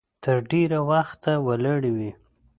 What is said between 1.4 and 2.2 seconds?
ولاړې وي.